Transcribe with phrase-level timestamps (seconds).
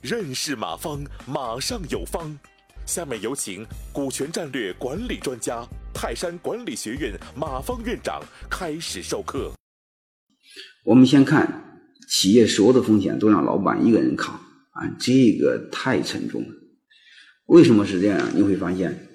[0.00, 2.38] 认识马方，马上有方。
[2.86, 9.52] 下面有请股权战略管理专家、泰山管理学院马方院长开始授课。
[10.84, 11.80] 我们先看
[12.10, 16.48] 企业所有的风险都让老板一个人扛啊，这个太沉重了。
[17.46, 18.30] 为什么是这样？
[18.34, 19.08] 你会发现，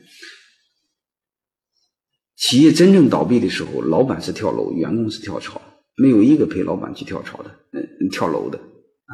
[2.35, 5.61] 企业真正倒闭的时候，老板是跳楼，员工是跳槽，
[5.99, 9.13] 没有一个陪老板去跳槽的，嗯，跳楼的啊。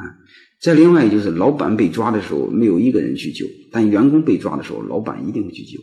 [0.62, 5.80] 再另外就是，老板被抓的时候，没有一个人去救；但员工被抓的时候，老板一定会去救。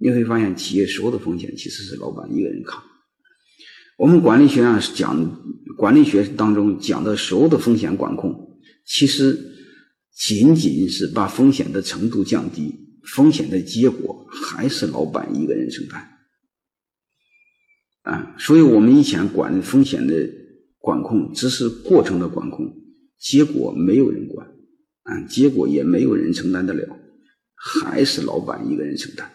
[0.00, 2.82] 你会发现，企业所有的风险其实是老板一个人扛。
[3.96, 5.42] 我们管理学上讲
[5.76, 9.36] 管理学当中讲的所有的风险管控，其实
[10.14, 12.72] 仅仅是把风险的程度降低，
[13.04, 16.17] 风险的结果还是老板一个人承担。
[18.08, 20.14] 啊，所以我们以前管风险的
[20.78, 22.74] 管控只是过程的管控。
[23.20, 24.46] 结果没有人管，
[25.02, 26.86] 啊，结果也没有人承担得了，
[27.54, 29.28] 还是老板一个人承担。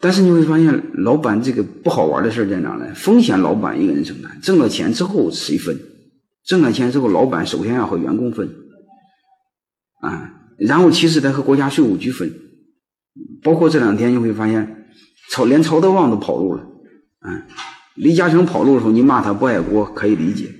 [0.00, 2.92] 但是你会发现，老板这个不好玩的事在哪呢？
[2.94, 5.78] 风险老板一个人承担，挣了钱之后谁分？
[6.44, 8.50] 挣了钱之后，老板首先要和员工分，
[10.00, 12.34] 啊，然后其实得和国家税务局分。
[13.44, 14.88] 包括这两天你会发现，
[15.30, 16.66] 曹连曹德旺都跑路了，
[17.24, 17.42] 嗯，
[17.94, 20.50] 李嘉诚跑路的时候，你骂他不爱国可以理解。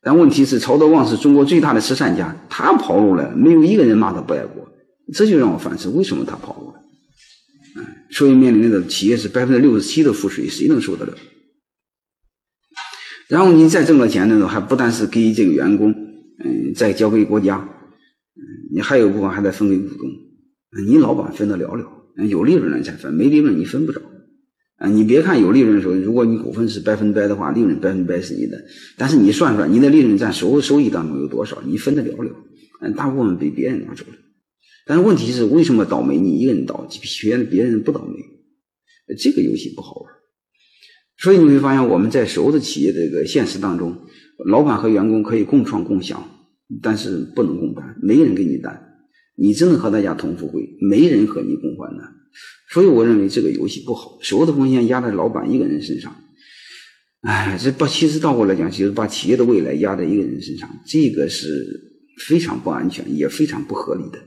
[0.00, 4.66] 但问题是，曹德旺是中国最大的慈善家，他跑路了，没有一个人骂他不爱国，
[5.12, 6.80] 这就让我反思，为什么他跑路了？
[7.76, 11.14] 嗯，所以面临的企业是百分之六十七的赋税，谁能受得了？
[13.28, 18.40] 然后你再挣了钱的时候，还不但是给这个员工，嗯，再交给国家，嗯，
[18.72, 20.08] 你还有部分还得分给股东，
[20.86, 21.84] 你老板分得了了，
[22.28, 24.00] 有利润了才分，没利润你分不着。
[24.78, 28.64] 啊，你别看有利润的时候，如果你股份是百分百的话，利润百分百是你的。
[28.96, 31.60] 但是你算算，你的利润占所有收益当中有多少？
[31.66, 32.30] 你分得了了？
[32.80, 34.12] 嗯，大部分被别人拿走了。
[34.86, 36.16] 但是问题是，为什么倒霉？
[36.16, 36.88] 你一个人倒，
[37.20, 38.14] 别人别人不倒霉？
[39.18, 40.12] 这个游戏不好玩。
[41.16, 43.96] 所以你会发现，我们在所有的企业这个现实当中，
[44.46, 46.22] 老板和员工可以共创共享，
[46.80, 48.80] 但是不能共担，没人给你担。
[49.34, 52.17] 你只能和大家同富贵，没人和你共患难。
[52.70, 56.14] 所以我认为这个游戏不好，所有的风险压在老板一个人身上。
[57.22, 61.46] 哎，这把其实倒过来讲，就是把企业的未来压在一个人身上，这个是
[62.28, 64.18] 非常不安全，也非常不合理的。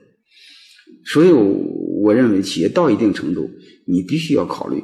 [1.06, 3.50] 所以我认为，企业到一定程度，
[3.88, 4.84] 你必须要考虑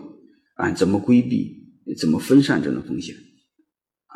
[0.56, 1.52] 啊，怎么规避、
[2.00, 3.14] 怎么分散这种风险。
[4.08, 4.16] 啊，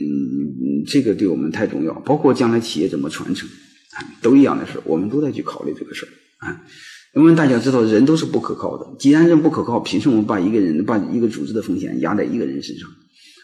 [0.00, 1.92] 嗯，这个对我们太重要。
[2.00, 6.64] 包括将来企业怎么传承啊，都一样的事我们都在去考虑这个事儿啊。
[7.14, 8.86] 因为大家知道，人都是不可靠的。
[8.98, 12.88] 既然人不可靠，凭什么把一个人、把一个组织的风险压在一个人身上？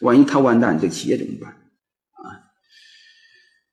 [0.00, 1.50] 万一他完蛋，这企业怎么办？
[1.50, 2.34] 啊！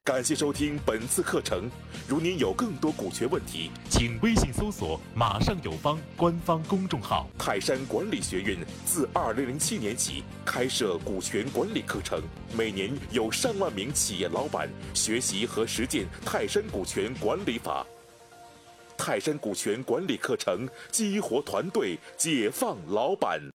[0.03, 1.67] 感谢收听本次课程。
[2.07, 7.27] 如您有更多股权问题，请微信搜索“马上有方”官方公众号。
[7.39, 12.21] 泰山管理学院自二零零七年起开设股权管理课程，
[12.55, 17.83] 每年有上万名企业老板学习和实践泰山股权管理法。
[18.97, 23.49] 泰山股权管理课程激活团队，解放老板。